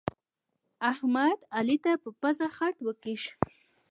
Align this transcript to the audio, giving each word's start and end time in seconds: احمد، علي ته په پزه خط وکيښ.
احمد، 0.91 1.39
علي 1.57 1.77
ته 1.83 1.91
په 2.03 2.09
پزه 2.21 2.47
خط 2.55 2.77
وکيښ. 2.87 3.23